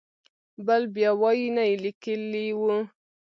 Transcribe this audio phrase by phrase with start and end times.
[0.65, 2.61] بل بیا وایي نه یې لیکلی و.